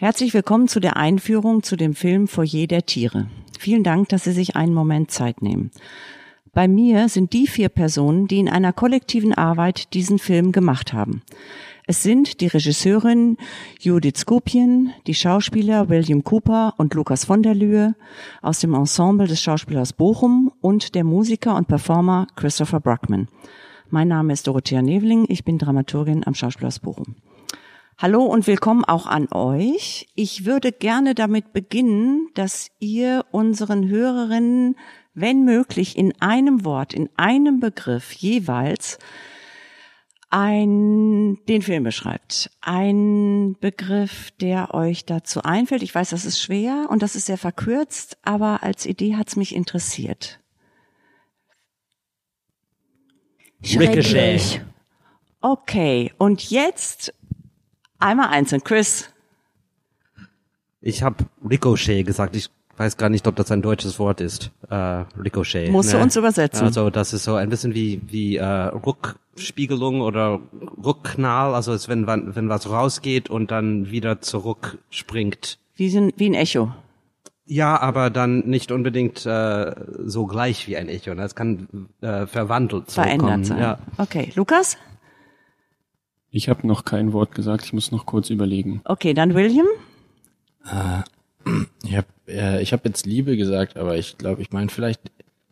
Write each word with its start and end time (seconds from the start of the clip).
Herzlich 0.00 0.34
willkommen 0.34 0.66
zu 0.66 0.80
der 0.80 0.96
Einführung 0.96 1.62
zu 1.62 1.76
dem 1.76 1.94
Film 1.94 2.26
Foyer 2.26 2.66
der 2.66 2.84
Tiere. 2.84 3.28
Vielen 3.60 3.84
Dank, 3.84 4.08
dass 4.08 4.24
Sie 4.24 4.32
sich 4.32 4.56
einen 4.56 4.74
Moment 4.74 5.12
Zeit 5.12 5.40
nehmen. 5.40 5.70
Bei 6.52 6.66
mir 6.66 7.08
sind 7.08 7.32
die 7.32 7.46
vier 7.46 7.68
Personen, 7.68 8.26
die 8.26 8.40
in 8.40 8.48
einer 8.48 8.72
kollektiven 8.72 9.32
Arbeit 9.32 9.94
diesen 9.94 10.18
Film 10.18 10.50
gemacht 10.50 10.92
haben. 10.92 11.22
Es 11.86 12.02
sind 12.02 12.40
die 12.40 12.48
Regisseurin 12.48 13.36
Judith 13.78 14.16
Skopien, 14.16 14.92
die 15.06 15.14
Schauspieler 15.14 15.88
William 15.88 16.24
Cooper 16.24 16.74
und 16.76 16.94
Lukas 16.94 17.24
von 17.24 17.44
der 17.44 17.54
Lühe 17.54 17.94
aus 18.42 18.58
dem 18.58 18.74
Ensemble 18.74 19.28
des 19.28 19.40
Schauspielers 19.40 19.92
Bochum 19.92 20.50
und 20.60 20.96
der 20.96 21.04
Musiker 21.04 21.54
und 21.54 21.68
Performer 21.68 22.26
Christopher 22.34 22.80
Bruckman. 22.80 23.28
Mein 23.90 24.08
Name 24.08 24.32
ist 24.32 24.48
Dorothea 24.48 24.82
Nevling, 24.82 25.26
ich 25.28 25.44
bin 25.44 25.58
Dramaturgin 25.58 26.26
am 26.26 26.34
Schauspielhaus 26.34 26.80
Bochum. 26.80 27.14
Hallo 27.96 28.24
und 28.24 28.48
willkommen 28.48 28.84
auch 28.84 29.06
an 29.06 29.28
euch. 29.30 30.08
Ich 30.16 30.44
würde 30.44 30.72
gerne 30.72 31.14
damit 31.14 31.52
beginnen, 31.52 32.28
dass 32.34 32.72
ihr 32.80 33.24
unseren 33.30 33.88
Hörerinnen, 33.88 34.76
wenn 35.14 35.44
möglich, 35.44 35.96
in 35.96 36.12
einem 36.20 36.64
Wort, 36.64 36.92
in 36.92 37.08
einem 37.16 37.60
Begriff 37.60 38.10
jeweils 38.10 38.98
ein, 40.28 41.38
den 41.48 41.62
Film 41.62 41.84
beschreibt. 41.84 42.50
Ein 42.60 43.56
Begriff, 43.60 44.32
der 44.40 44.74
euch 44.74 45.04
dazu 45.04 45.44
einfällt. 45.44 45.84
Ich 45.84 45.94
weiß, 45.94 46.10
das 46.10 46.24
ist 46.24 46.40
schwer 46.40 46.88
und 46.90 47.00
das 47.00 47.14
ist 47.14 47.26
sehr 47.26 47.38
verkürzt, 47.38 48.18
aber 48.24 48.64
als 48.64 48.86
Idee 48.86 49.14
hat 49.14 49.28
es 49.28 49.36
mich 49.36 49.54
interessiert. 49.54 50.40
Ricochet. 53.62 54.64
Okay, 55.40 56.10
und 56.18 56.50
jetzt 56.50 57.12
Einmal 58.04 58.28
einzeln. 58.28 58.62
Chris. 58.62 59.08
Ich 60.82 61.02
habe 61.02 61.24
Ricochet 61.48 62.04
gesagt. 62.04 62.36
Ich 62.36 62.50
weiß 62.76 62.98
gar 62.98 63.08
nicht, 63.08 63.26
ob 63.26 63.34
das 63.36 63.50
ein 63.50 63.62
deutsches 63.62 63.98
Wort 63.98 64.20
ist. 64.20 64.50
Äh, 64.68 65.04
Ricochet. 65.18 65.70
Musst 65.70 65.90
ne? 65.92 65.98
du 65.98 66.02
uns 66.02 66.14
übersetzen. 66.14 66.66
Also 66.66 66.90
das 66.90 67.14
ist 67.14 67.24
so 67.24 67.36
ein 67.36 67.48
bisschen 67.48 67.74
wie 67.74 68.02
wie 68.06 68.36
äh, 68.36 68.44
Rückspiegelung 68.44 70.02
oder 70.02 70.38
Rückknall. 70.84 71.54
Also 71.54 71.72
es 71.72 71.88
wenn 71.88 72.06
wenn 72.06 72.50
was 72.50 72.68
rausgeht 72.68 73.30
und 73.30 73.50
dann 73.50 73.90
wieder 73.90 74.20
zurückspringt. 74.20 75.58
Wie, 75.74 75.88
sind, 75.88 76.12
wie 76.18 76.26
ein 76.26 76.34
Echo. 76.34 76.72
Ja, 77.46 77.80
aber 77.80 78.10
dann 78.10 78.40
nicht 78.40 78.70
unbedingt 78.70 79.24
äh, 79.24 79.74
so 80.04 80.26
gleich 80.26 80.68
wie 80.68 80.76
ein 80.76 80.90
Echo. 80.90 81.12
Es 81.12 81.34
kann 81.34 81.88
äh, 82.02 82.26
verwandelt 82.26 82.90
Verändert 82.90 83.46
sein. 83.46 83.58
Ja. 83.58 83.78
Okay, 83.96 84.30
Lukas? 84.34 84.76
Ich 86.34 86.48
habe 86.48 86.66
noch 86.66 86.84
kein 86.84 87.12
Wort 87.12 87.32
gesagt, 87.32 87.64
ich 87.64 87.72
muss 87.72 87.92
noch 87.92 88.06
kurz 88.06 88.28
überlegen. 88.28 88.80
Okay, 88.84 89.14
dann 89.14 89.34
William? 89.34 89.68
Äh, 90.64 91.48
ich 91.84 91.96
habe 91.96 92.08
äh, 92.26 92.60
ich 92.60 92.72
hab 92.72 92.84
jetzt 92.84 93.06
Liebe 93.06 93.36
gesagt, 93.36 93.76
aber 93.76 93.96
ich 93.98 94.18
glaube, 94.18 94.42
ich 94.42 94.50
meine 94.50 94.68
vielleicht 94.68 95.00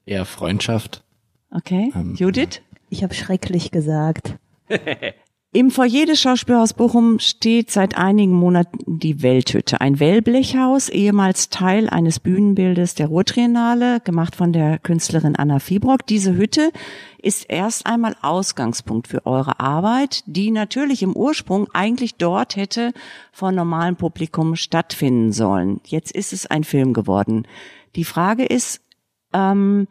eher 0.06 0.24
Freundschaft. 0.24 1.04
Okay, 1.52 1.92
ähm, 1.94 2.16
Judith? 2.16 2.62
Ich 2.90 3.04
habe 3.04 3.14
schrecklich 3.14 3.70
gesagt. 3.70 4.34
Im 5.54 5.70
Foyer 5.70 6.06
des 6.06 6.18
Schauspielhaus 6.18 6.72
Bochum 6.72 7.18
steht 7.18 7.70
seit 7.70 7.98
einigen 7.98 8.32
Monaten 8.32 8.78
die 8.86 9.20
Welthütte, 9.20 9.82
ein 9.82 10.00
Wellblechhaus, 10.00 10.88
ehemals 10.88 11.50
Teil 11.50 11.90
eines 11.90 12.20
Bühnenbildes 12.20 12.94
der 12.94 13.08
Ruhrtriennale, 13.08 14.00
gemacht 14.00 14.34
von 14.34 14.54
der 14.54 14.78
Künstlerin 14.78 15.36
Anna 15.36 15.58
Fiebrock. 15.58 16.06
Diese 16.06 16.34
Hütte 16.36 16.72
ist 17.18 17.44
erst 17.50 17.84
einmal 17.84 18.16
Ausgangspunkt 18.22 19.08
für 19.08 19.26
eure 19.26 19.60
Arbeit, 19.60 20.24
die 20.24 20.50
natürlich 20.50 21.02
im 21.02 21.14
Ursprung 21.14 21.68
eigentlich 21.74 22.14
dort 22.14 22.56
hätte 22.56 22.94
vor 23.30 23.52
normalem 23.52 23.96
Publikum 23.96 24.56
stattfinden 24.56 25.32
sollen. 25.32 25.82
Jetzt 25.84 26.12
ist 26.12 26.32
es 26.32 26.46
ein 26.46 26.64
Film 26.64 26.94
geworden. 26.94 27.46
Die 27.94 28.04
Frage 28.04 28.46
ist, 28.46 28.80
ähm, 29.34 29.86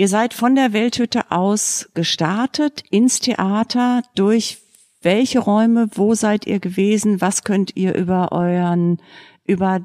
Ihr 0.00 0.08
seid 0.08 0.32
von 0.32 0.54
der 0.54 0.72
Welthütte 0.72 1.30
aus 1.30 1.90
gestartet 1.92 2.84
ins 2.90 3.20
Theater. 3.20 4.00
Durch 4.14 4.62
welche 5.02 5.40
Räume? 5.40 5.88
Wo 5.92 6.14
seid 6.14 6.46
ihr 6.46 6.58
gewesen? 6.58 7.20
Was 7.20 7.44
könnt 7.44 7.76
ihr 7.76 7.94
über 7.94 8.32
euren, 8.32 9.02
über 9.44 9.84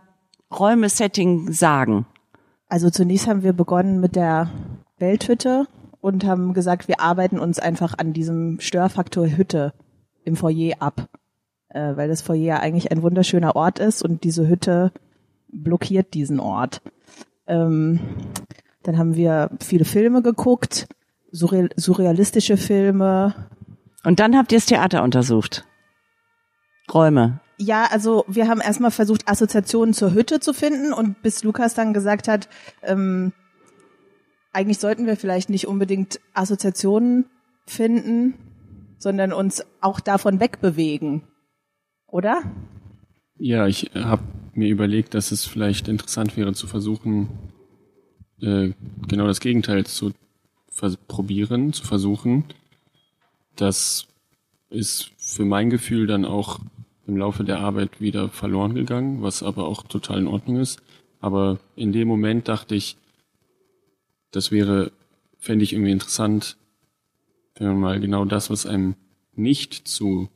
Räume-Setting 0.57 1.51
sagen? 1.51 2.05
Also 2.69 2.89
zunächst 2.89 3.27
haben 3.27 3.43
wir 3.43 3.51
begonnen 3.51 3.99
mit 3.99 4.15
der 4.15 4.51
Welthütte 4.99 5.67
und 5.99 6.23
haben 6.23 6.53
gesagt, 6.53 6.87
wir 6.87 7.01
arbeiten 7.01 7.37
uns 7.37 7.59
einfach 7.59 7.97
an 7.97 8.13
diesem 8.13 8.61
Störfaktor 8.61 9.27
Hütte 9.27 9.73
im 10.23 10.37
Foyer 10.37 10.77
ab. 10.79 11.09
Äh, 11.67 11.97
weil 11.97 12.07
das 12.07 12.21
Foyer 12.21 12.39
ja 12.39 12.59
eigentlich 12.61 12.89
ein 12.89 13.03
wunderschöner 13.03 13.57
Ort 13.57 13.79
ist 13.79 14.01
und 14.01 14.23
diese 14.23 14.47
Hütte 14.47 14.93
blockiert 15.49 16.13
diesen 16.13 16.39
Ort. 16.39 16.81
Ähm, 17.47 17.99
dann 18.88 18.97
haben 18.97 19.16
wir 19.16 19.50
viele 19.59 19.85
Filme 19.85 20.22
geguckt, 20.22 20.88
surreal, 21.31 21.69
surrealistische 21.75 22.57
Filme. 22.57 23.50
Und 24.03 24.19
dann 24.19 24.38
habt 24.38 24.51
ihr 24.51 24.59
das 24.59 24.68
Theater 24.68 25.03
untersucht. 25.03 25.66
Räume. 26.94 27.40
Ja, 27.57 27.88
also 27.90 28.25
wir 28.28 28.47
haben 28.47 28.62
erstmal 28.62 28.91
versucht, 28.91 29.28
Assoziationen 29.28 29.94
zur 29.94 30.13
Hütte 30.13 30.40
zu 30.40 30.53
finden 30.53 30.94
und 30.94 31.22
bis 31.22 31.44
Lukas 31.44 31.73
dann 31.73 31.94
gesagt 31.94 32.28
hat, 32.28 32.50
ähm, 32.84 33.34
eigentlich 34.51 34.79
sollten 34.79 35.06
wir 35.06 35.17
vielleicht 35.17 35.50
nicht 35.50 35.67
unbedingt 35.67 36.19
Assoziationen 36.34 37.25
finden, 37.66 38.35
sondern 38.97 39.34
uns 39.34 39.66
auch 39.81 40.00
davon 40.00 40.40
wegbewegen. 40.40 41.23
Oder? 42.07 42.44
Ja, 43.38 43.67
ich 43.67 43.91
habe 43.96 44.23
mir 44.53 44.69
überlegt, 44.69 45.13
dass 45.13 45.31
es 45.31 45.46
vielleicht 45.46 45.88
interessant 45.88 46.38
wäre 46.38 46.53
zu 46.53 46.67
versuchen, 46.67 47.29
äh, 48.41 48.72
genau 49.07 49.28
das 49.28 49.40
Gegenteil 49.40 49.85
zu 49.85 50.13
probieren, 51.07 51.73
zu 51.73 51.84
versuchen. 51.85 52.46
Das 53.56 54.07
ist 54.69 55.12
für 55.18 55.46
mein 55.46 55.69
Gefühl 55.69 56.07
dann 56.07 56.25
auch 56.25 56.59
im 57.07 57.18
Laufe 57.18 57.44
der 57.44 57.59
Arbeit 57.59 58.01
wieder 58.01 58.29
verloren 58.29 58.75
gegangen, 58.75 59.22
was 59.22 59.44
aber 59.44 59.66
auch 59.66 59.84
total 59.84 60.19
in 60.19 60.28
Ordnung 60.28 60.57
ist. 60.57 60.81
Aber 61.22 61.59
in 61.75 61.91
dem 61.91 62.07
Moment 62.07 62.47
dachte 62.47 62.75
ich, 62.75 62.97
das 64.31 64.52
wäre, 64.52 64.91
fände 65.38 65.63
ich 65.63 65.73
irgendwie 65.73 65.91
interessant, 65.91 66.57
wenn 67.56 67.67
man 67.67 67.79
mal 67.79 68.00
genau 68.00 68.25
das, 68.25 68.50
was 68.50 68.66
einem 68.66 68.96
nicht 69.34 69.88
zu 69.88 70.29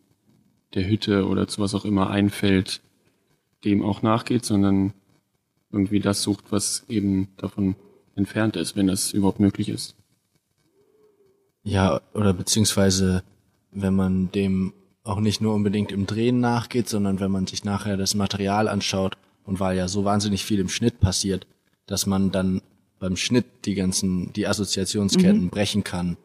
der 0.74 0.88
Hütte 0.88 1.28
oder 1.28 1.48
zu 1.48 1.62
was 1.62 1.76
auch 1.76 1.86
immer 1.86 2.10
einfällt, 2.10 2.82
dem 3.66 3.84
auch 3.84 4.02
nachgeht, 4.02 4.46
sondern 4.46 4.94
irgendwie 5.72 6.00
das 6.00 6.24
sucht, 6.24 6.46
was 6.52 6.86
eben 6.88 7.30
davon 7.38 7.76
entfernt 8.20 8.56
ist, 8.56 8.76
wenn 8.76 8.86
das 8.86 9.12
überhaupt 9.12 9.40
möglich 9.40 9.70
ist. 9.70 9.96
Ja, 11.64 12.02
oder 12.14 12.34
beziehungsweise, 12.34 13.24
wenn 13.72 13.96
man 13.96 14.32
dem 14.32 14.74
auch 15.04 15.20
nicht 15.20 15.42
nur 15.42 15.56
unbedingt 15.56 15.92
im 15.92 16.06
Drehen 16.06 16.40
nachgeht, 16.40 16.88
sondern 16.88 17.20
wenn 17.20 17.32
man 17.32 17.48
sich 17.48 17.64
nachher 17.64 17.98
das 17.98 18.14
Material 18.14 18.68
anschaut 18.68 19.18
und 19.44 19.60
weil 19.60 19.76
ja 19.76 19.88
so 19.88 20.06
wahnsinnig 20.06 20.46
viel 20.46 20.60
im 20.60 20.70
Schnitt 20.70 21.00
passiert, 21.00 21.48
dass 21.88 22.06
man 22.06 22.32
dann 22.32 22.62
beim 23.00 23.16
Schnitt 23.16 23.46
die 23.66 23.74
ganzen, 23.74 24.32
die 24.34 24.46
Assoziationsketten 24.46 25.46
mhm. 25.46 25.50
brechen 25.50 25.84
kann, 25.84 26.18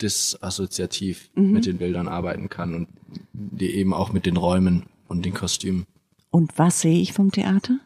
disassoziativ 0.00 1.30
mhm. 1.34 1.52
mit 1.52 1.66
den 1.66 1.78
Bildern 1.78 2.08
arbeiten 2.08 2.48
kann 2.48 2.74
und 2.74 2.88
die 3.32 3.74
eben 3.74 3.92
auch 3.92 4.12
mit 4.12 4.24
den 4.24 4.36
Räumen 4.36 4.84
und 5.08 5.24
den 5.24 5.34
Kostümen. 5.34 5.84
Und 6.30 6.56
was 6.56 6.80
sehe 6.80 7.00
ich 7.00 7.12
vom 7.12 7.32
Theater? 7.32 7.78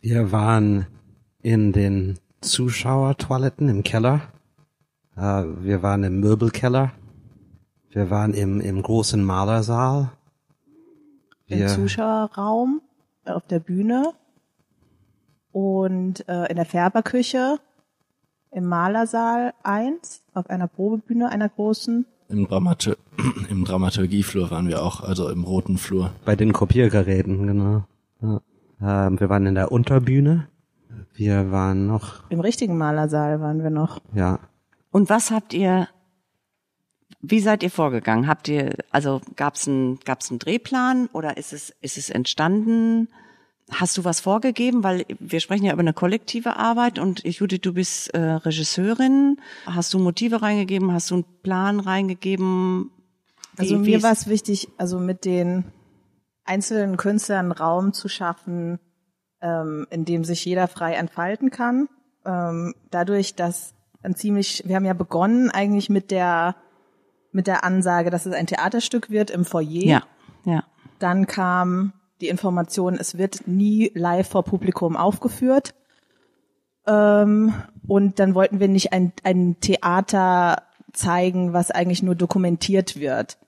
Wir 0.00 0.32
waren 0.32 0.86
in 1.42 1.72
den 1.72 2.18
Zuschauertoiletten 2.40 3.68
im 3.68 3.82
Keller. 3.82 4.22
Äh, 5.16 5.44
wir 5.60 5.82
waren 5.82 6.04
im 6.04 6.20
Möbelkeller. 6.20 6.92
Wir 7.90 8.10
waren 8.10 8.34
im, 8.34 8.60
im 8.60 8.82
großen 8.82 9.22
Malersaal. 9.22 10.12
Wir 11.46 11.62
Im 11.62 11.68
Zuschauerraum, 11.68 12.80
auf 13.24 13.46
der 13.46 13.58
Bühne 13.58 14.12
und 15.52 16.28
äh, 16.28 16.46
in 16.46 16.56
der 16.56 16.64
Färberküche, 16.64 17.58
im 18.52 18.66
Malersaal 18.66 19.54
1, 19.62 20.22
auf 20.34 20.48
einer 20.48 20.68
Probebühne 20.68 21.28
einer 21.28 21.48
großen. 21.48 22.06
Im, 22.28 22.46
Dramatur 22.46 22.96
Im 23.50 23.64
Dramaturgieflur 23.64 24.50
waren 24.50 24.68
wir 24.68 24.82
auch, 24.82 25.02
also 25.02 25.28
im 25.28 25.44
roten 25.44 25.78
Flur. 25.78 26.12
Bei 26.24 26.36
den 26.36 26.52
Kopiergeräten, 26.52 27.46
genau. 27.46 27.84
Ja. 28.22 28.40
Ähm, 28.80 29.20
wir 29.20 29.28
waren 29.28 29.46
in 29.46 29.54
der 29.54 29.72
Unterbühne 29.72 30.48
wir 31.14 31.50
waren 31.50 31.86
noch. 31.86 32.28
Im 32.30 32.40
richtigen 32.40 32.78
Malersaal 32.78 33.40
waren 33.40 33.62
wir 33.62 33.70
noch. 33.70 34.00
Ja. 34.14 34.40
Und 34.90 35.10
was 35.10 35.30
habt 35.30 35.52
ihr, 35.54 35.88
wie 37.20 37.40
seid 37.40 37.62
ihr 37.62 37.70
vorgegangen? 37.70 38.26
Habt 38.26 38.48
ihr, 38.48 38.74
also 38.90 39.20
gab's 39.36 39.66
ein, 39.66 40.00
gab's 40.04 40.30
einen 40.30 40.38
Drehplan 40.38 41.08
oder 41.12 41.36
ist 41.36 41.52
es, 41.52 41.70
ist 41.80 41.98
es 41.98 42.10
entstanden? 42.10 43.08
Hast 43.70 43.96
du 43.98 44.04
was 44.04 44.20
vorgegeben? 44.20 44.82
Weil 44.82 45.04
wir 45.20 45.40
sprechen 45.40 45.64
ja 45.64 45.72
über 45.72 45.80
eine 45.80 45.92
kollektive 45.92 46.56
Arbeit 46.56 46.98
und 46.98 47.22
Judith, 47.24 47.60
du 47.62 47.74
bist 47.74 48.12
äh, 48.14 48.18
Regisseurin. 48.18 49.36
Hast 49.66 49.94
du 49.94 49.98
Motive 49.98 50.42
reingegeben? 50.42 50.92
Hast 50.92 51.10
du 51.10 51.16
einen 51.16 51.24
Plan 51.42 51.78
reingegeben? 51.78 52.90
Wie, 53.56 53.60
also 53.60 53.78
mir 53.78 54.02
war 54.02 54.12
es 54.12 54.26
wichtig, 54.26 54.68
also 54.76 54.98
mit 54.98 55.24
den 55.24 55.64
einzelnen 56.44 56.96
Künstlern 56.96 57.52
Raum 57.52 57.92
zu 57.92 58.08
schaffen, 58.08 58.80
ähm, 59.42 59.86
in 59.90 60.04
dem 60.04 60.24
sich 60.24 60.44
jeder 60.44 60.68
frei 60.68 60.94
entfalten 60.94 61.50
kann. 61.50 61.88
Ähm, 62.24 62.74
dadurch, 62.90 63.34
dass 63.34 63.74
ein 64.02 64.14
ziemlich, 64.14 64.62
wir 64.66 64.76
haben 64.76 64.84
ja 64.84 64.94
begonnen 64.94 65.50
eigentlich 65.50 65.90
mit 65.90 66.10
der 66.10 66.56
mit 67.32 67.46
der 67.46 67.64
Ansage, 67.64 68.10
dass 68.10 68.26
es 68.26 68.32
ein 68.32 68.46
Theaterstück 68.46 69.10
wird 69.10 69.30
im 69.30 69.44
Foyer. 69.44 69.84
Ja, 69.84 70.02
ja. 70.44 70.64
Dann 70.98 71.26
kam 71.26 71.92
die 72.20 72.28
Information, 72.28 72.94
es 72.94 73.16
wird 73.16 73.46
nie 73.46 73.90
live 73.94 74.28
vor 74.28 74.42
Publikum 74.44 74.96
aufgeführt. 74.96 75.74
Ähm, 76.86 77.54
und 77.86 78.18
dann 78.18 78.34
wollten 78.34 78.60
wir 78.60 78.68
nicht 78.68 78.92
ein, 78.92 79.12
ein 79.22 79.60
Theater 79.60 80.64
zeigen, 80.92 81.52
was 81.52 81.70
eigentlich 81.70 82.02
nur 82.02 82.14
dokumentiert 82.14 82.98
wird. 82.98 83.38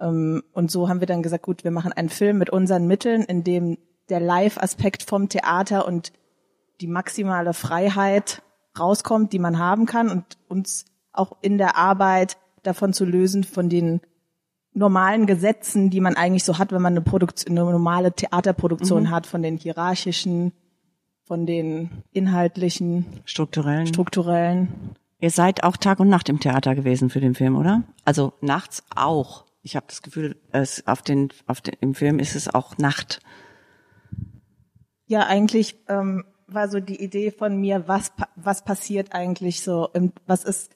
Ähm, 0.00 0.42
und 0.52 0.70
so 0.70 0.88
haben 0.88 1.00
wir 1.00 1.06
dann 1.06 1.22
gesagt, 1.22 1.44
gut, 1.44 1.64
wir 1.64 1.70
machen 1.70 1.92
einen 1.92 2.08
Film 2.08 2.38
mit 2.38 2.50
unseren 2.50 2.86
Mitteln, 2.86 3.22
in 3.22 3.44
dem 3.44 3.78
der 4.08 4.20
Live-Aspekt 4.20 5.02
vom 5.02 5.28
Theater 5.28 5.86
und 5.86 6.12
die 6.80 6.86
maximale 6.86 7.54
Freiheit 7.54 8.42
rauskommt, 8.78 9.32
die 9.32 9.38
man 9.38 9.58
haben 9.58 9.86
kann 9.86 10.10
und 10.10 10.24
uns 10.48 10.84
auch 11.12 11.36
in 11.42 11.58
der 11.58 11.76
Arbeit 11.76 12.36
davon 12.62 12.92
zu 12.92 13.04
lösen, 13.04 13.44
von 13.44 13.68
den 13.68 14.00
normalen 14.74 15.26
Gesetzen, 15.26 15.90
die 15.90 16.00
man 16.00 16.16
eigentlich 16.16 16.44
so 16.44 16.58
hat, 16.58 16.72
wenn 16.72 16.82
man 16.82 16.92
eine, 16.92 17.00
Produktion, 17.00 17.58
eine 17.58 17.70
normale 17.70 18.12
Theaterproduktion 18.12 19.04
mhm. 19.04 19.10
hat, 19.10 19.26
von 19.26 19.42
den 19.42 19.56
hierarchischen, 19.56 20.52
von 21.24 21.46
den 21.46 21.90
inhaltlichen, 22.12 23.06
strukturellen. 23.24 23.86
strukturellen. 23.86 24.94
Ihr 25.20 25.30
seid 25.30 25.64
auch 25.64 25.76
Tag 25.76 25.98
und 25.98 26.08
Nacht 26.08 26.28
im 26.28 26.38
Theater 26.38 26.76
gewesen 26.76 27.10
für 27.10 27.20
den 27.20 27.34
Film, 27.34 27.56
oder? 27.56 27.82
Also 28.04 28.34
nachts 28.40 28.84
auch. 28.94 29.46
Ich 29.62 29.74
habe 29.74 29.86
das 29.88 30.02
Gefühl, 30.02 30.36
es 30.52 30.86
auf 30.86 31.02
den, 31.02 31.30
auf 31.46 31.60
den, 31.60 31.74
im 31.80 31.94
Film 31.94 32.20
ist 32.20 32.36
es 32.36 32.48
auch 32.54 32.78
Nacht. 32.78 33.20
Ja, 35.08 35.26
eigentlich 35.26 35.76
ähm, 35.88 36.24
war 36.46 36.68
so 36.68 36.80
die 36.80 37.02
Idee 37.02 37.30
von 37.30 37.56
mir, 37.56 37.88
was 37.88 38.12
was 38.36 38.64
passiert 38.64 39.14
eigentlich 39.14 39.62
so, 39.62 39.88
was 40.26 40.44
ist 40.44 40.70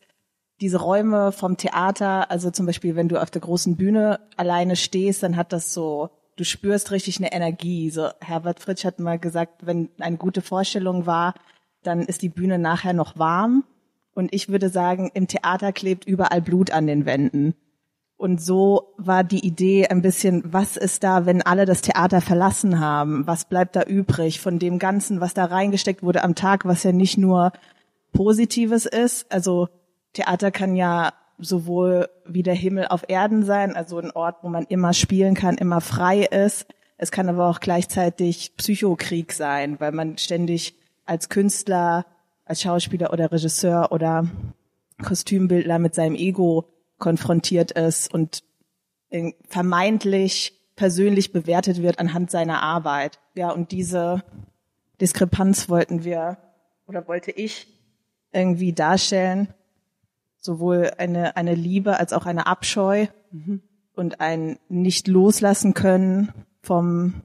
diese 0.60 0.80
Räume 0.80 1.32
vom 1.32 1.56
Theater, 1.56 2.30
also 2.30 2.50
zum 2.50 2.66
Beispiel, 2.66 2.94
wenn 2.96 3.08
du 3.08 3.20
auf 3.20 3.30
der 3.30 3.42
großen 3.42 3.76
Bühne 3.76 4.20
alleine 4.36 4.76
stehst, 4.76 5.22
dann 5.22 5.36
hat 5.36 5.52
das 5.52 5.74
so, 5.74 6.10
du 6.36 6.44
spürst 6.44 6.92
richtig 6.92 7.18
eine 7.18 7.32
Energie. 7.32 7.90
So 7.90 8.08
Herbert 8.20 8.60
Fritsch 8.60 8.84
hat 8.84 9.00
mal 9.00 9.18
gesagt, 9.18 9.66
wenn 9.66 9.90
eine 9.98 10.16
gute 10.16 10.40
Vorstellung 10.40 11.04
war, 11.04 11.34
dann 11.82 12.02
ist 12.02 12.22
die 12.22 12.28
Bühne 12.28 12.58
nachher 12.58 12.92
noch 12.92 13.18
warm. 13.18 13.64
Und 14.14 14.32
ich 14.32 14.48
würde 14.48 14.68
sagen, 14.68 15.10
im 15.14 15.26
Theater 15.26 15.72
klebt 15.72 16.04
überall 16.04 16.40
Blut 16.40 16.70
an 16.70 16.86
den 16.86 17.06
Wänden. 17.06 17.54
Und 18.22 18.40
so 18.40 18.94
war 18.98 19.24
die 19.24 19.44
Idee 19.44 19.88
ein 19.88 20.00
bisschen, 20.00 20.44
was 20.44 20.76
ist 20.76 21.02
da, 21.02 21.26
wenn 21.26 21.42
alle 21.42 21.64
das 21.64 21.82
Theater 21.82 22.20
verlassen 22.20 22.78
haben? 22.78 23.26
Was 23.26 23.46
bleibt 23.46 23.74
da 23.74 23.82
übrig 23.82 24.40
von 24.40 24.60
dem 24.60 24.78
Ganzen, 24.78 25.20
was 25.20 25.34
da 25.34 25.46
reingesteckt 25.46 26.04
wurde 26.04 26.22
am 26.22 26.36
Tag, 26.36 26.64
was 26.64 26.84
ja 26.84 26.92
nicht 26.92 27.18
nur 27.18 27.50
Positives 28.12 28.86
ist? 28.86 29.26
Also 29.32 29.70
Theater 30.12 30.52
kann 30.52 30.76
ja 30.76 31.14
sowohl 31.38 32.08
wie 32.24 32.44
der 32.44 32.54
Himmel 32.54 32.86
auf 32.86 33.02
Erden 33.08 33.42
sein, 33.44 33.74
also 33.74 33.98
ein 33.98 34.12
Ort, 34.12 34.36
wo 34.42 34.48
man 34.48 34.66
immer 34.66 34.92
spielen 34.92 35.34
kann, 35.34 35.56
immer 35.56 35.80
frei 35.80 36.20
ist. 36.20 36.66
Es 36.98 37.10
kann 37.10 37.28
aber 37.28 37.48
auch 37.48 37.58
gleichzeitig 37.58 38.56
Psychokrieg 38.56 39.32
sein, 39.32 39.80
weil 39.80 39.90
man 39.90 40.16
ständig 40.16 40.76
als 41.06 41.28
Künstler, 41.28 42.06
als 42.44 42.62
Schauspieler 42.62 43.12
oder 43.12 43.32
Regisseur 43.32 43.90
oder 43.90 44.28
Kostümbildner 45.02 45.80
mit 45.80 45.96
seinem 45.96 46.14
Ego 46.14 46.68
konfrontiert 47.02 47.72
ist 47.72 48.14
und 48.14 48.44
vermeintlich 49.48 50.58
persönlich 50.76 51.32
bewertet 51.32 51.82
wird 51.82 51.98
anhand 51.98 52.30
seiner 52.30 52.62
Arbeit. 52.62 53.18
Ja, 53.34 53.50
und 53.50 53.72
diese 53.72 54.22
Diskrepanz 55.00 55.68
wollten 55.68 56.04
wir 56.04 56.38
oder 56.86 57.06
wollte 57.08 57.32
ich 57.32 57.66
irgendwie 58.32 58.72
darstellen 58.72 59.48
sowohl 60.38 60.92
eine, 60.98 61.36
eine 61.36 61.54
Liebe 61.54 61.98
als 61.98 62.12
auch 62.12 62.24
eine 62.24 62.46
Abscheu 62.46 63.06
mhm. 63.30 63.62
und 63.94 64.20
ein 64.20 64.58
nicht 64.68 65.08
loslassen 65.08 65.74
können 65.74 66.32
vom, 66.62 67.22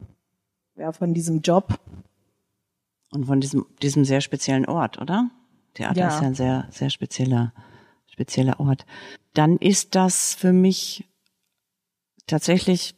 ja, 0.75 0.91
von 0.91 1.13
diesem 1.13 1.41
Job. 1.41 1.79
Und 3.11 3.25
von 3.25 3.41
diesem, 3.41 3.65
diesem 3.81 4.05
sehr 4.05 4.21
speziellen 4.21 4.65
Ort, 4.65 4.99
oder? 4.99 5.29
Theater 5.75 5.99
ja. 5.99 6.07
ist 6.09 6.21
ja 6.21 6.27
ein 6.27 6.35
sehr, 6.35 6.67
sehr 6.71 6.89
spezieller, 6.89 7.53
spezieller 8.17 8.59
Ort. 8.59 8.85
Dann 9.35 9.57
ist 9.57 9.93
das 9.93 10.33
für 10.33 10.51
mich 10.51 11.05
tatsächlich, 12.25 12.95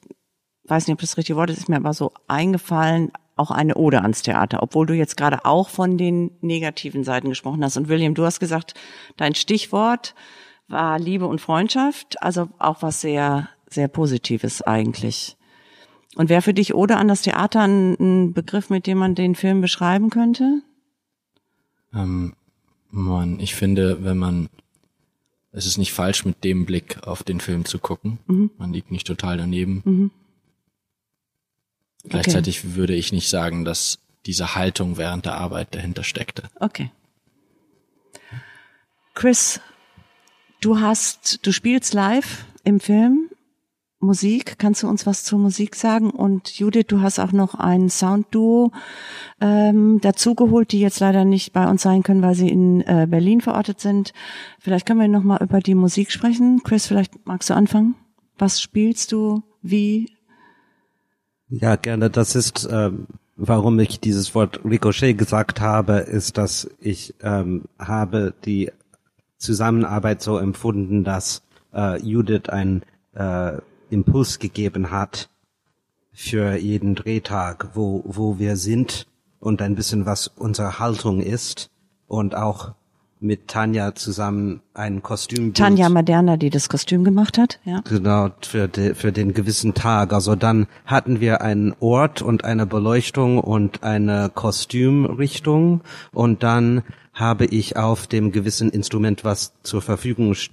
weiß 0.64 0.88
nicht, 0.88 0.94
ob 0.94 1.02
das 1.02 1.18
richtige 1.18 1.36
Wort 1.36 1.50
ist, 1.50 1.58
ist 1.58 1.70
mir 1.70 1.76
aber 1.76 1.94
so 1.94 2.14
eingefallen, 2.28 3.12
auch 3.36 3.52
eine 3.52 3.76
Ode 3.76 4.02
ans 4.02 4.22
Theater, 4.22 4.64
obwohl 4.64 4.86
du 4.86 4.94
jetzt 4.94 5.18
gerade 5.18 5.46
auch 5.46 5.70
von 5.70 5.98
den 5.98 6.32
negativen 6.42 7.04
Seiten 7.04 7.30
gesprochen 7.30 7.64
hast. 7.64 7.78
Und 7.78 7.90
William, 7.90 8.14
du 8.14 8.26
hast 8.26 8.40
gesagt, 8.40 8.74
dein 9.18 9.36
Stichwort 9.36 10.16
war 10.68 11.00
Liebe 11.00 11.26
und 11.26 11.42
Freundschaft, 11.42 12.22
also 12.22 12.50
auch 12.58 12.82
was 12.82 13.02
sehr, 13.02 13.50
sehr 13.70 13.88
Positives 13.88 14.62
eigentlich. 14.62 15.38
Und 16.16 16.30
wäre 16.30 16.42
für 16.42 16.54
dich 16.54 16.74
Ode 16.74 16.98
an 16.98 17.08
das 17.08 17.22
Theater 17.22 17.62
ein, 17.62 18.34
Begriff, 18.34 18.70
mit 18.70 18.88
dem 18.88 18.98
man 18.98 19.16
den 19.16 19.36
Film 19.36 19.62
beschreiben 19.62 20.10
könnte? 20.10 20.62
Ähm, 21.94 22.34
man, 22.90 23.40
ich 23.40 23.56
finde, 23.56 24.04
wenn 24.04 24.18
man, 24.18 24.50
es 25.52 25.66
ist 25.66 25.78
nicht 25.78 25.94
falsch, 25.94 26.26
mit 26.26 26.44
dem 26.44 26.66
Blick 26.66 27.08
auf 27.08 27.24
den 27.24 27.40
Film 27.40 27.66
zu 27.66 27.80
gucken. 27.80 28.20
Mhm. 28.28 28.52
Man 28.58 28.74
liegt 28.74 28.92
nicht 28.92 29.08
total 29.08 29.38
daneben. 29.38 29.82
Mhm. 29.86 30.12
Gleichzeitig 32.04 32.60
okay. 32.60 32.76
würde 32.76 32.96
ich 32.96 33.12
nicht 33.12 33.30
sagen, 33.30 33.66
dass 33.66 34.00
diese 34.26 34.56
Haltung 34.56 34.98
während 34.98 35.26
der 35.26 35.36
Arbeit 35.36 35.74
dahinter 35.76 36.04
steckte. 36.04 36.44
Okay. 36.60 36.92
Chris, 39.16 39.60
du 40.62 40.80
hast, 40.80 41.46
du 41.46 41.52
spielst 41.52 41.94
live 41.94 42.46
im 42.64 42.80
Film 42.80 43.29
Musik. 44.00 44.58
Kannst 44.58 44.84
du 44.84 44.88
uns 44.88 45.06
was 45.06 45.24
zur 45.24 45.40
Musik 45.40 45.76
sagen? 45.76 46.10
Und 46.10 46.58
Judith, 46.58 46.86
du 46.88 47.02
hast 47.02 47.20
auch 47.20 47.32
noch 47.32 47.56
ein 47.56 47.90
Soundduo 47.90 48.72
ähm, 49.42 50.00
dazugeholt, 50.02 50.72
die 50.72 50.80
jetzt 50.80 51.00
leider 51.00 51.26
nicht 51.26 51.52
bei 51.54 51.70
uns 51.70 51.82
sein 51.82 52.04
können, 52.04 52.22
weil 52.22 52.36
sie 52.36 52.50
in 52.50 52.82
äh, 52.82 53.08
Berlin 53.10 53.42
verortet 53.42 53.80
sind. 53.82 54.14
Vielleicht 54.60 54.86
können 54.86 55.02
wir 55.02 55.08
noch 55.08 55.24
mal 55.24 55.42
über 55.42 55.60
die 55.60 55.76
Musik 55.76 56.12
sprechen. 56.12 56.62
Chris, 56.64 56.88
vielleicht 56.88 57.26
magst 57.26 57.50
du 57.50 57.54
anfangen. 57.54 57.96
Was 58.38 58.62
spielst 58.62 59.12
du? 59.12 59.44
Wie? 59.62 60.10
Ja, 61.50 61.76
gerne. 61.76 62.10
Das 62.10 62.36
ist, 62.36 62.70
ähm, 62.72 63.08
warum 63.36 63.80
ich 63.80 64.00
dieses 64.00 64.34
Wort 64.34 64.62
Ricochet 64.64 65.18
gesagt 65.18 65.60
habe, 65.60 65.98
ist, 65.98 66.38
dass 66.38 66.70
ich 66.80 67.16
ähm, 67.22 67.66
habe 67.78 68.34
die 68.46 68.72
Zusammenarbeit 69.38 70.22
so 70.22 70.38
empfunden, 70.38 71.04
dass 71.04 71.42
äh, 71.74 72.02
Judith 72.02 72.50
einen 72.50 72.84
äh, 73.14 73.58
Impuls 73.90 74.40
gegeben 74.40 74.92
hat 74.92 75.30
für 76.12 76.56
jeden 76.56 76.96
Drehtag, 76.96 77.70
wo, 77.74 78.04
wo 78.06 78.40
wir 78.40 78.58
sind 78.58 79.08
und 79.40 79.62
ein 79.62 79.76
bisschen 79.76 80.06
was 80.06 80.28
unsere 80.28 80.80
Haltung 80.80 81.22
ist 81.22 81.70
und 82.08 82.36
auch 82.36 82.74
mit 83.22 83.48
Tanja 83.48 83.96
zusammen 83.96 84.62
ein 84.74 85.04
Kostüm. 85.04 85.54
Tanja 85.54 85.90
Maderna, 85.90 86.38
die 86.38 86.50
das 86.50 86.70
Kostüm 86.70 87.04
gemacht 87.04 87.38
hat, 87.38 87.60
ja. 87.66 87.82
Genau, 87.82 88.30
für, 88.42 88.68
de, 88.68 88.96
für 88.96 89.12
den 89.12 89.34
gewissen 89.34 89.74
Tag. 89.74 90.14
Also 90.14 90.36
dann 90.36 90.68
hatten 90.86 91.20
wir 91.20 91.42
einen 91.42 91.76
Ort 91.80 92.22
und 92.22 92.46
eine 92.46 92.66
Beleuchtung 92.66 93.40
und 93.40 93.84
eine 93.84 94.32
Kostümrichtung 94.34 95.82
und 96.14 96.44
dann 96.44 96.84
habe 97.14 97.46
ich 97.46 97.76
auf 97.76 98.08
dem 98.08 98.32
gewissen 98.32 98.70
Instrument, 98.70 99.26
was 99.26 99.54
zur 99.64 99.82
Verfügung 99.82 100.34
st 100.34 100.52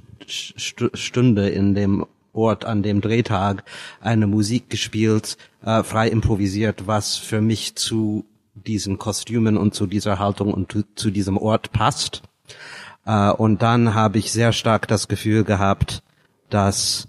stünde 0.94 1.48
in 1.48 1.74
dem 1.76 2.04
Ort 2.36 2.64
an 2.64 2.82
dem 2.82 3.00
Drehtag, 3.00 3.64
eine 4.00 4.26
Musik 4.26 4.70
gespielt, 4.70 5.36
äh, 5.64 5.82
frei 5.82 6.08
improvisiert, 6.08 6.86
was 6.86 7.16
für 7.16 7.40
mich 7.40 7.74
zu 7.74 8.24
diesen 8.54 8.98
Kostümen 8.98 9.56
und 9.56 9.74
zu 9.74 9.86
dieser 9.86 10.18
Haltung 10.18 10.52
und 10.52 10.72
zu, 10.72 10.82
zu 10.94 11.10
diesem 11.10 11.36
Ort 11.36 11.72
passt. 11.72 12.22
Äh, 13.04 13.30
und 13.30 13.62
dann 13.62 13.94
habe 13.94 14.18
ich 14.18 14.32
sehr 14.32 14.52
stark 14.52 14.88
das 14.88 15.08
Gefühl 15.08 15.44
gehabt, 15.44 16.02
dass 16.50 17.08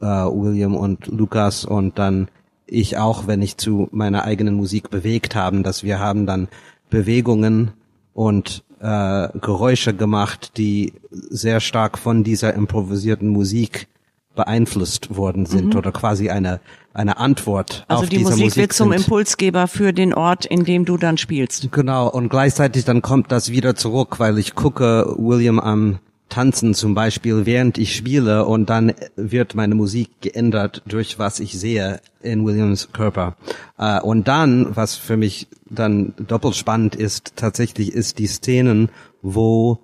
äh, 0.00 0.06
William 0.06 0.76
und 0.76 1.06
Lukas 1.06 1.64
und 1.64 1.98
dann 1.98 2.28
ich 2.66 2.96
auch, 2.96 3.26
wenn 3.26 3.42
ich 3.42 3.58
zu 3.58 3.88
meiner 3.92 4.24
eigenen 4.24 4.54
Musik 4.54 4.90
bewegt 4.90 5.34
haben, 5.34 5.62
dass 5.62 5.82
wir 5.82 5.98
haben 5.98 6.26
dann 6.26 6.48
Bewegungen 6.88 7.72
und 8.14 8.64
äh, 8.80 9.28
Geräusche 9.38 9.94
gemacht, 9.94 10.56
die 10.56 10.94
sehr 11.10 11.60
stark 11.60 11.98
von 11.98 12.24
dieser 12.24 12.54
improvisierten 12.54 13.28
Musik 13.28 13.88
beeinflusst 14.34 15.16
worden 15.16 15.46
sind 15.46 15.72
mhm. 15.74 15.78
oder 15.78 15.92
quasi 15.92 16.30
eine 16.30 16.60
eine 16.94 17.16
Antwort 17.16 17.84
also 17.88 18.02
auf 18.02 18.08
die 18.08 18.18
diese 18.18 18.30
Musik, 18.30 18.44
Musik 18.44 18.60
wird 18.60 18.72
zum 18.74 18.90
sind. 18.90 19.00
Impulsgeber 19.00 19.66
für 19.66 19.92
den 19.92 20.12
Ort, 20.12 20.44
in 20.44 20.64
dem 20.64 20.84
du 20.84 20.98
dann 20.98 21.16
spielst. 21.16 21.72
Genau 21.72 22.08
und 22.08 22.28
gleichzeitig 22.28 22.84
dann 22.84 23.00
kommt 23.00 23.32
das 23.32 23.50
wieder 23.50 23.74
zurück, 23.74 24.18
weil 24.18 24.38
ich 24.38 24.54
gucke 24.54 25.14
William 25.16 25.58
am 25.58 25.98
tanzen 26.32 26.72
zum 26.72 26.94
Beispiel, 26.94 27.44
während 27.44 27.76
ich 27.76 27.94
spiele 27.94 28.46
und 28.46 28.70
dann 28.70 28.94
wird 29.16 29.54
meine 29.54 29.74
Musik 29.74 30.08
geändert 30.22 30.82
durch 30.86 31.18
was 31.18 31.40
ich 31.40 31.58
sehe 31.58 32.00
in 32.22 32.44
Williams 32.44 32.88
Körper. 32.92 33.36
Äh, 33.78 34.00
und 34.00 34.28
dann, 34.28 34.74
was 34.74 34.96
für 34.96 35.18
mich 35.18 35.46
dann 35.66 36.14
doppelt 36.16 36.56
spannend 36.56 36.94
ist, 36.94 37.36
tatsächlich 37.36 37.92
ist 37.92 38.18
die 38.18 38.26
Szenen, 38.26 38.88
wo 39.20 39.78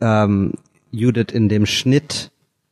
ähm, 0.00 0.52
Judith 0.92 1.32
in 1.32 1.48
dem 1.48 1.66
Schnitt 1.66 2.30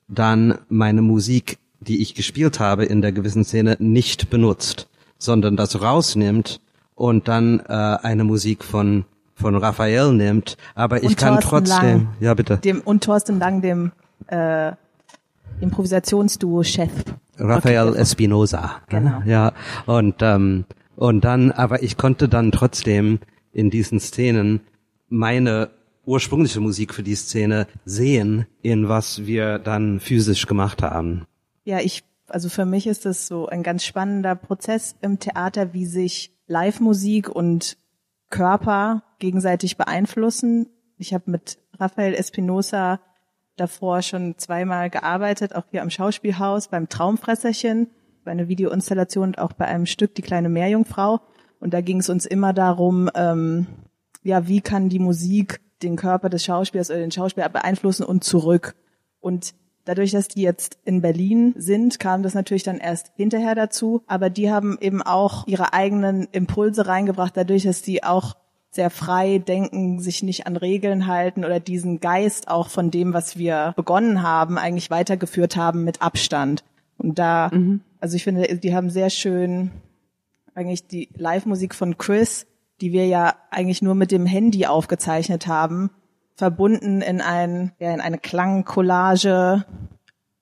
dann 0.09 0.59
meine 0.69 1.03
Musik, 1.03 1.59
die 1.81 2.03
ich 2.03 2.15
gespielt 2.15 2.61
habe 2.61 2.85
in 2.85 3.03
der 3.03 3.13
gewissen 3.13 3.45
Szene, 3.45 3.77
nicht 3.79 4.31
benutzt, 4.31 4.89
sondern 5.19 5.57
das 5.57 5.81
rausnimmt 5.81 6.61
und 6.95 7.29
dann 7.29 7.61
äh, 7.61 7.73
eine 7.73 8.25
Musik 8.25 8.65
von 8.65 9.05
von 9.37 9.57
Raphael 9.57 10.13
nimmt, 10.13 10.57
aber 10.77 10.99
ich 11.03 11.09
Und 11.09 11.17
kann 11.17 11.41
Thorsten 11.41 11.49
trotzdem, 11.67 11.89
Lang, 12.05 12.09
ja 12.21 12.35
bitte, 12.35 12.59
Dem, 12.59 12.81
und 12.83 13.03
Thorsten 13.03 13.41
Lang, 13.41 13.63
dem 13.63 13.91
äh, 14.29 14.71
Improvisationsduo-Chef. 15.61 16.91
Raphael 17.39 17.89
Okay. 17.89 17.99
Espinosa, 18.01 18.77
Genau. 18.89 19.23
ja 19.27 19.53
und 19.87 20.17
ähm, 20.21 20.65
und 20.97 21.25
dann, 21.25 21.51
aber 21.51 21.83
ich 21.83 21.97
konnte 21.97 22.29
dann 22.29 22.53
trotzdem 22.53 23.19
in 23.53 23.71
diesen 23.71 23.99
Szenen 23.99 24.61
meine 25.09 25.71
ursprüngliche 26.07 26.61
Musik 26.61 26.95
für 26.95 27.03
die 27.03 27.15
Szene 27.15 27.67
sehen, 27.85 28.47
in 28.63 28.89
was 28.89 29.27
wir 29.27 29.59
dann 29.59 30.01
physisch 30.01 30.47
gemacht 30.47 30.83
haben. 30.83 31.27
Ja, 31.65 31.81
ich, 31.81 32.05
also 32.29 32.49
für 32.49 32.65
mich 32.65 32.87
ist 32.87 33.05
das 33.05 33.27
so 33.27 33.47
ein 33.47 33.63
ganz 33.63 33.85
spannender 33.85 34.35
Prozess 34.35 34.97
im 35.01 35.19
Theater, 35.19 35.73
wie 35.73 35.87
sich 35.87 36.33
Live-Musik 36.47 37.29
und 37.29 37.77
Körper 38.31 39.03
gegenseitig 39.19 39.77
beeinflussen. 39.77 40.69
Ich 40.99 41.15
habe 41.15 41.31
mit 41.31 41.59
Raphael 41.79 42.15
Espinosa 42.15 43.01
davor 43.57 44.03
schon 44.03 44.37
zweimal 44.37 44.91
gearbeitet, 44.91 45.55
auch 45.55 45.65
hier 45.71 45.83
am 45.83 45.91
Schauspielhaus 45.91 46.69
beim 46.69 46.89
Traumfresserchen, 46.89 47.89
bei 48.25 48.33
einer 48.33 48.49
Videoinstallation 48.49 49.29
und 49.29 49.39
auch 49.39 49.53
bei 49.53 49.67
einem 49.67 49.87
Stück 49.87 50.15
Die 50.15 50.23
kleine 50.23 50.49
Meerjungfrau. 50.49 51.21
Und 51.61 51.73
da 51.73 51.81
ging 51.81 52.01
es 52.01 52.09
uns 52.09 52.27
immer 52.27 52.53
darum, 52.53 53.09
ähm, 53.15 53.67
ja, 54.23 54.49
wie 54.49 54.61
kann 54.61 54.89
die 54.89 54.99
Musik 54.99 55.61
den 55.83 55.97
Körper 55.97 56.29
des 56.29 56.45
Schauspielers 56.45 56.91
oder 56.91 57.01
den 57.01 57.11
Schauspieler 57.11 57.49
beeinflussen 57.49 58.05
und 58.05 58.25
zurück. 58.25 58.75
Und 59.21 59.55
dadurch, 59.85 60.13
dass 60.13 60.29
die 60.29 60.43
jetzt 60.43 60.79
in 60.85 61.03
Berlin 61.03 61.55
sind, 61.57 61.99
kam 61.99 62.23
das 62.23 62.35
natürlich 62.35 62.63
dann 62.63 62.79
erst 62.79 63.13
hinterher 63.17 63.55
dazu. 63.55 64.03
Aber 64.07 64.31
die 64.31 64.51
haben 64.51 64.79
eben 64.81 65.03
auch 65.03 65.47
ihre 65.47 65.73
eigenen 65.73 66.29
Impulse 66.33 66.87
reingebracht, 66.87 67.37
dadurch, 67.37 67.65
dass 67.65 67.83
die 67.83 68.03
auch 68.05 68.35
sehr 68.71 68.91
frei 68.91 69.39
denken, 69.39 70.01
sich 70.01 70.23
nicht 70.23 70.47
an 70.47 70.57
Regeln 70.57 71.07
halten 71.07 71.45
oder 71.45 71.61
diesen 71.61 72.01
Geist 72.01 72.49
auch 72.49 72.69
von 72.69 72.91
dem, 72.91 73.13
was 73.13 73.39
wir 73.39 73.73
begonnen 73.77 74.23
haben, 74.23 74.59
eigentlich 74.59 74.91
weitergeführt 74.91 75.57
haben 75.57 75.85
mit 75.85 76.03
Abstand. 76.03 76.65
Und 76.99 77.19
da, 77.19 77.53
also 78.01 78.17
ich 78.17 78.25
finde, 78.25 78.57
die 78.57 78.75
haben 78.75 78.91
sehr 78.91 79.11
schön 79.11 79.71
eigentlich 80.55 80.87
die 80.87 81.09
Live-Musik 81.17 81.75
von 81.75 81.99
Chris, 81.99 82.47
die 82.81 82.93
wir 82.93 83.07
ja 83.07 83.35
eigentlich 83.51 83.83
nur 83.83 83.95
mit 83.95 84.11
dem 84.11 84.27
Handy 84.27 84.67
aufgezeichnet 84.67 85.47
haben, 85.47 85.91
verbunden 86.37 87.01
in 87.01 87.21
ein, 87.21 87.73
ja, 87.79 87.93
in 87.93 88.01
eine 88.01 88.19
Klangcollage 88.19 89.65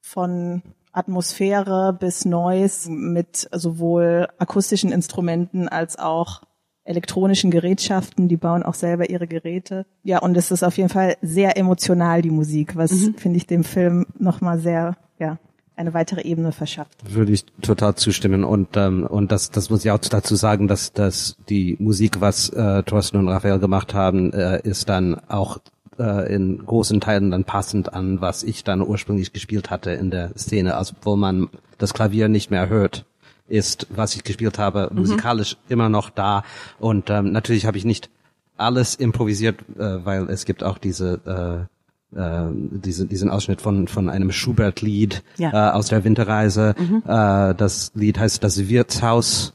von 0.01 0.62
Atmosphäre 0.93 1.97
bis 1.99 2.25
Noise 2.25 2.91
mit 2.91 3.49
sowohl 3.53 4.29
akustischen 4.39 4.93
Instrumenten 4.93 5.69
als 5.69 5.99
auch 5.99 6.43
elektronischen 6.85 7.51
Gerätschaften, 7.51 8.29
die 8.29 8.37
bauen 8.37 8.62
auch 8.62 8.75
selber 8.75 9.09
ihre 9.09 9.27
Geräte. 9.27 9.87
Ja, 10.03 10.19
und 10.19 10.37
es 10.37 10.51
ist 10.51 10.62
auf 10.62 10.77
jeden 10.77 10.89
Fall 10.89 11.17
sehr 11.23 11.57
emotional, 11.57 12.23
die 12.23 12.31
Musik, 12.31 12.77
was, 12.77 13.11
finde 13.17 13.37
ich, 13.37 13.47
dem 13.47 13.65
Film 13.65 14.07
nochmal 14.19 14.59
sehr, 14.59 14.97
ja, 15.19 15.39
eine 15.76 15.95
weitere 15.95 16.23
Ebene 16.23 16.52
verschafft. 16.52 16.93
Würde 17.12 17.33
ich 17.33 17.45
total 17.62 17.95
zustimmen 17.95 18.45
und 18.45 18.76
ähm, 18.76 19.05
und 19.07 19.33
das 19.33 19.50
das 19.50 19.71
muss 19.71 19.85
ich 19.85 19.91
auch 19.91 19.99
dazu 19.99 20.35
sagen, 20.35 20.69
dass 20.69 20.93
dass 20.93 21.37
die 21.49 21.76
Musik, 21.79 22.21
was 22.21 22.50
äh, 22.50 22.83
Thorsten 22.83 23.17
und 23.19 23.29
Raphael 23.29 23.59
gemacht 23.59 23.95
haben, 23.95 24.33
äh, 24.33 24.61
ist 24.62 24.88
dann 24.88 25.21
auch 25.29 25.59
äh, 25.99 26.33
in 26.35 26.64
großen 26.64 27.00
Teilen 27.00 27.31
dann 27.31 27.45
passend 27.45 27.93
an, 27.93 28.21
was 28.21 28.43
ich 28.43 28.64
dann 28.64 28.83
ursprünglich 28.83 29.33
gespielt 29.33 29.71
hatte 29.71 29.93
in 29.93 30.11
der 30.11 30.37
Szene, 30.37 30.76
also 30.76 30.95
wo 31.02 31.17
man 31.17 31.49
das 31.79 31.95
Klavier 31.95 32.29
nicht 32.29 32.50
mehr 32.50 32.69
hört 32.69 33.05
ist, 33.49 33.87
was 33.91 34.14
ich 34.14 34.25
gespielt 34.25 34.59
habe, 34.59 34.91
musikalisch 34.95 35.57
immer 35.69 35.88
noch 35.88 36.11
da. 36.11 36.43
Und 36.79 37.11
ähm, 37.11 37.33
natürlich 37.33 37.67
habe 37.67 37.76
ich 37.76 37.85
nicht 37.85 38.09
alles 38.57 38.95
improvisiert, 38.95 39.61
äh, 39.79 40.05
weil 40.05 40.31
es 40.31 40.45
gibt 40.45 40.62
auch 40.62 40.79
diese 40.79 41.69
äh, 41.69 41.73
äh, 42.16 42.42
diese, 42.52 43.07
diesen 43.07 43.31
Ausschnitt 43.31 43.61
von 43.61 43.88
von 43.88 44.09
einem 44.09 44.33
Schubert-Lied 44.33 45.23
Ja. 45.38 45.71
äh, 45.71 45.73
aus 45.73 45.88
der 45.88 46.04
Winterreise. 46.04 46.75
Äh, 47.07 47.54
das 47.54 47.92
Lied 47.95 48.19
heißt 48.19 48.42
Das 48.45 48.69
Wirtshaus 48.69 49.54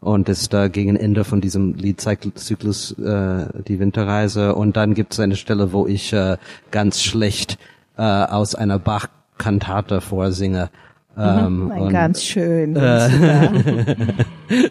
und 0.00 0.28
ist 0.28 0.52
da 0.52 0.68
gegen 0.68 0.96
Ende 0.96 1.24
von 1.24 1.40
diesem 1.40 1.74
Liedzyklus 1.74 2.92
äh, 2.98 3.46
die 3.66 3.78
Winterreise. 3.80 4.54
Und 4.54 4.76
dann 4.76 4.94
gibt 4.94 5.12
es 5.12 5.20
eine 5.20 5.36
Stelle, 5.36 5.72
wo 5.72 5.86
ich 5.86 6.12
äh, 6.12 6.36
ganz 6.70 7.02
schlecht 7.02 7.58
äh, 7.96 8.02
aus 8.02 8.54
einer 8.54 8.78
Bach-Kantate 8.78 10.00
vorsinge. 10.00 10.70
Ähm, 11.16 11.72
Ein 11.72 11.82
und- 11.82 11.92
ganz 11.92 12.22
schön. 12.22 12.74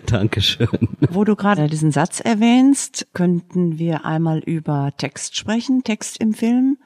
Dankeschön. 0.05 0.67
Wo 1.09 1.23
du 1.23 1.35
gerade 1.35 1.67
diesen 1.67 1.91
Satz 1.91 2.19
erwähnst, 2.19 3.07
könnten 3.13 3.77
wir 3.77 4.05
einmal 4.05 4.39
über 4.39 4.91
Text 4.97 5.35
sprechen, 5.35 5.83
Text 5.83 6.19
im 6.21 6.33
Film. 6.33 6.77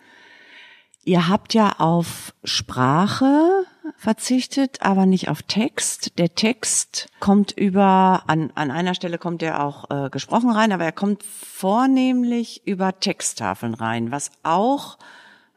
Ihr 1.04 1.28
habt 1.28 1.56
ja 1.56 1.80
auf 1.80 2.34
Sprache 2.44 3.66
verzichtet, 3.98 4.82
aber 4.82 5.08
nicht 5.08 5.30
auf 5.30 5.42
Text. 5.42 6.20
Der 6.20 6.36
Text 6.36 7.08
kommt 7.20 7.52
über, 7.52 8.24
an, 8.28 8.52
an 8.54 8.70
einer 8.70 8.94
Stelle 8.94 9.18
kommt 9.18 9.42
er 9.42 9.64
auch 9.64 9.90
äh, 9.90 10.10
gesprochen 10.10 10.52
rein, 10.52 10.72
aber 10.72 10.86
er 10.86 10.92
kommt 10.92 11.24
vornehmlich 11.24 12.66
über 12.68 13.00
Texttafeln 13.00 13.74
rein, 13.74 14.12
was 14.12 14.32
auch, 14.44 15.00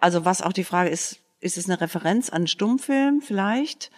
also 0.00 0.24
was 0.24 0.40
auch 0.40 0.52
die 0.52 0.64
Frage 0.64 0.88
ist, 0.88 1.18
ist 1.40 1.58
es 1.58 1.68
eine 1.68 1.80
Referenz 1.80 2.30
an 2.30 2.36
einen 2.36 2.46
Stummfilm 2.46 3.20
vielleicht? 3.20 3.90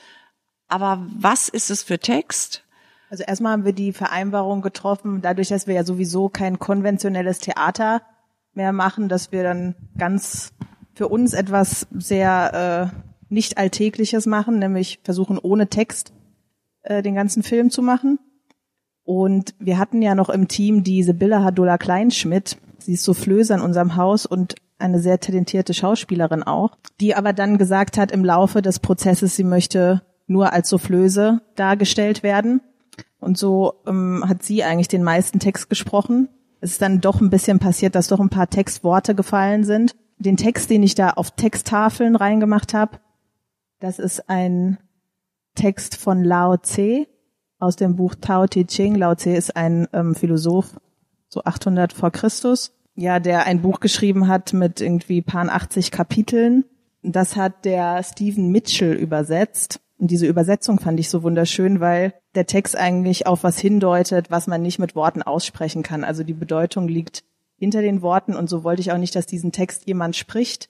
Aber 0.67 1.07
was 1.17 1.49
ist 1.49 1.71
es 1.71 1.85
für 1.85 2.00
Text? 2.00 2.65
Also 3.09 3.23
erstmal 3.23 3.53
haben 3.53 3.65
wir 3.65 3.73
die 3.73 3.93
Vereinbarung 3.93 4.62
getroffen, 4.62 5.23
dadurch, 5.23 5.49
dass 5.49 5.69
wir 5.69 5.76
ja 5.76 5.85
sowieso 5.85 6.29
kein 6.29 6.59
konventionelles 6.59 7.38
Theater 7.38 8.03
mehr 8.55 8.73
machen, 8.73 9.09
dass 9.09 9.31
wir 9.31 9.45
dann 9.45 9.76
ganz 9.97 10.53
für 10.97 11.09
uns 11.09 11.35
etwas 11.35 11.87
sehr 11.93 12.91
äh, 12.91 12.97
nicht 13.29 13.59
Alltägliches 13.59 14.25
machen, 14.25 14.59
nämlich 14.59 14.99
versuchen 15.05 15.38
ohne 15.38 15.69
Text 15.69 16.15
äh, 16.83 17.03
den 17.03 17.15
ganzen 17.15 17.43
Film 17.43 17.71
zu 17.71 17.83
machen. 17.83 18.19
Und 19.05 19.55
wir 19.59 19.79
hatten 19.79 20.00
ja 20.00 20.15
noch 20.15 20.31
im 20.31 20.49
Team 20.49 20.83
die 20.83 21.03
Sibylle 21.03 21.45
Hadula 21.45 21.76
Kleinschmidt. 21.76 22.57
Sie 22.79 22.95
ist 22.95 23.05
Soufflöse 23.05 23.55
in 23.55 23.61
unserem 23.61 23.97
Haus 23.97 24.25
und 24.25 24.55
eine 24.79 24.99
sehr 24.99 25.21
talentierte 25.21 25.75
Schauspielerin 25.75 26.43
auch, 26.43 26.76
die 27.00 27.15
aber 27.15 27.35
dann 27.35 27.59
gesagt 27.59 27.99
hat 27.99 28.11
im 28.11 28.25
Laufe 28.25 28.62
des 28.62 28.79
Prozesses, 28.81 29.37
sie 29.37 29.45
möchte 29.45 30.03
nur 30.26 30.55
als 30.55 30.71
Soufflöse 30.71 31.43
dargestellt 31.57 32.23
werden. 32.23 32.62
Und 33.21 33.37
so 33.37 33.83
ähm, 33.87 34.25
hat 34.26 34.43
sie 34.43 34.65
eigentlich 34.65 34.88
den 34.88 35.03
meisten 35.03 35.41
Text 35.41 35.69
gesprochen. 35.69 36.29
Es 36.61 36.73
ist 36.73 36.83
dann 36.83 37.03
doch 37.03 37.21
ein 37.21 37.31
bisschen 37.31 37.59
passiert, 37.59 37.95
dass 37.95 38.09
doch 38.09 38.21
ein 38.21 38.31
paar 38.31 38.49
Textworte 38.49 39.15
gefallen 39.15 39.65
sind. 39.65 39.95
Den 40.19 40.37
Text, 40.37 40.71
den 40.71 40.83
ich 40.83 40.95
da 40.95 41.11
auf 41.11 41.33
Texttafeln 41.33 42.17
reingemacht 42.17 42.75
habe, 42.75 42.99
das 43.81 43.99
ist 43.99 44.31
ein 44.31 44.79
Text 45.55 45.97
von 45.97 46.25
Lao 46.25 46.57
Tse 46.57 47.07
aus 47.59 47.77
dem 47.77 47.97
Buch 47.97 48.15
Tao 48.15 48.47
Te 48.47 48.67
Ching. 48.67 48.95
Lao 48.95 49.15
Tse 49.15 49.35
ist 49.35 49.57
ein 49.57 49.89
ähm, 49.93 50.15
Philosoph, 50.15 50.79
so 51.29 51.43
800 51.45 51.93
vor 51.93 52.11
Christus, 52.11 52.73
ja, 52.95 53.21
der 53.21 53.45
ein 53.45 53.63
Buch 53.63 53.81
geschrieben 53.81 54.29
hat 54.29 54.53
mit 54.53 54.81
irgendwie 54.81 55.21
paar 55.23 55.49
80 55.49 55.91
Kapiteln. 55.91 56.65
Das 57.03 57.37
hat 57.37 57.65
der 57.65 58.03
Stephen 58.03 58.51
Mitchell 58.51 58.95
übersetzt. 58.95 59.81
Und 59.99 60.11
diese 60.11 60.27
Übersetzung 60.27 60.79
fand 60.79 61.01
ich 61.01 61.09
so 61.09 61.23
wunderschön, 61.23 61.81
weil 61.81 62.15
der 62.35 62.47
Text 62.47 62.77
eigentlich 62.77 63.27
auf 63.27 63.45
was 63.45 63.59
hindeutet, 63.59 64.31
was 64.31 64.47
man 64.47 64.61
nicht 64.61 64.79
mit 64.79 64.95
Worten 64.95 65.23
aussprechen 65.23 65.83
kann. 65.83 66.05
Also 66.05 66.23
die 66.23 66.35
Bedeutung 66.35 66.89
liegt 66.89 67.25
hinter 67.57 67.83
den 67.83 68.03
Worten 68.03 68.35
und 68.35 68.49
so 68.49 68.65
wollte 68.65 68.81
ich 68.81 68.93
auch 68.93 68.99
nicht, 68.99 69.15
dass 69.17 69.27
diesen 69.27 69.53
Text 69.53 69.87
jemand 69.87 70.17
spricht, 70.17 70.69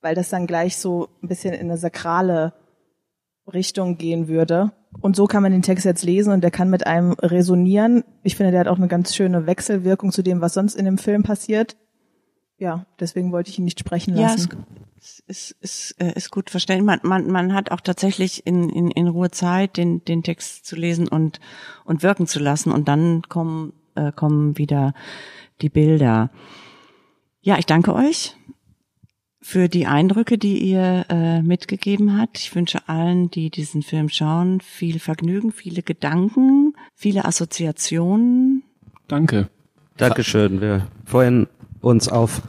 weil 0.00 0.14
das 0.14 0.28
dann 0.30 0.46
gleich 0.46 0.76
so 0.76 1.08
ein 1.22 1.28
bisschen 1.28 1.52
in 1.54 1.62
eine 1.62 1.76
sakrale 1.78 2.54
Richtung 3.52 3.98
gehen 3.98 4.28
würde. 4.28 4.72
Und 5.00 5.16
so 5.16 5.26
kann 5.26 5.42
man 5.42 5.52
den 5.52 5.62
Text 5.62 5.84
jetzt 5.84 6.04
lesen 6.04 6.32
und 6.32 6.40
der 6.42 6.50
kann 6.50 6.70
mit 6.70 6.86
einem 6.86 7.12
resonieren. 7.12 8.04
Ich 8.22 8.36
finde, 8.36 8.52
der 8.52 8.60
hat 8.60 8.68
auch 8.68 8.76
eine 8.78 8.88
ganz 8.88 9.14
schöne 9.14 9.46
Wechselwirkung 9.46 10.12
zu 10.12 10.22
dem, 10.22 10.40
was 10.40 10.54
sonst 10.54 10.74
in 10.74 10.84
dem 10.84 10.98
Film 10.98 11.22
passiert. 11.22 11.76
Ja, 12.58 12.86
deswegen 12.98 13.32
wollte 13.32 13.50
ich 13.50 13.58
ihn 13.58 13.64
nicht 13.64 13.80
sprechen 13.80 14.16
Ja, 14.16 14.32
lassen. 14.32 14.64
es 14.98 15.22
ist, 15.26 15.56
ist, 15.60 15.94
äh, 15.98 16.12
ist 16.14 16.30
gut 16.30 16.50
verständlich. 16.50 16.84
Man, 16.84 17.00
man, 17.02 17.30
man 17.30 17.54
hat 17.54 17.70
auch 17.70 17.80
tatsächlich 17.80 18.46
in, 18.46 18.68
in, 18.68 18.90
in 18.90 19.08
Ruhe 19.08 19.30
Zeit, 19.30 19.76
den, 19.76 20.04
den 20.04 20.22
Text 20.22 20.66
zu 20.66 20.76
lesen 20.76 21.08
und, 21.08 21.40
und 21.84 22.02
wirken 22.02 22.26
zu 22.26 22.38
lassen. 22.38 22.70
Und 22.70 22.86
dann 22.88 23.22
kommen, 23.28 23.72
äh, 23.94 24.12
kommen 24.12 24.58
wieder 24.58 24.94
die 25.60 25.68
Bilder. 25.68 26.30
Ja, 27.42 27.58
ich 27.58 27.66
danke 27.66 27.94
euch. 27.94 28.36
für 29.42 29.68
die 29.68 29.86
Eindrücke, 29.86 30.36
die 30.36 30.58
ihr 30.58 31.06
äh, 31.08 31.40
mitgegeben 31.42 32.18
habt. 32.20 32.38
Ich 32.38 32.54
wünsche 32.54 32.88
allen, 32.88 33.30
die 33.30 33.50
diesen 33.50 33.82
Film 33.82 34.08
schauen, 34.08 34.60
viel 34.60 34.98
Vergnügen, 35.00 35.50
viele 35.50 35.82
Gedanken, 35.82 36.74
viele 36.94 37.24
Assoziationen. 37.24 38.62
Danke. 39.08 39.48
Dankeschön. 39.96 40.60
Wir 40.60 40.86
freuen 41.04 41.48
uns 41.80 42.08
auf 42.08 42.42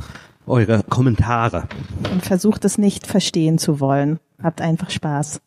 eure 0.46 0.84
Kommentare. 0.84 1.68
Und 2.12 2.26
versucht 2.26 2.66
es 2.66 2.78
nicht 2.78 3.08
verstehen 3.08 3.58
zu 3.58 3.80
wollen. 3.80 4.20
Habt 4.42 4.62
einfach 4.62 4.90
Spaß. 4.90 5.42